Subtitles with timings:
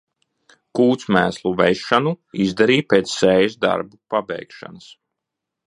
[0.77, 2.13] Kūtsmēslu vešanu
[2.47, 4.93] izdarīja pēc sējas darbu pabeigšanas.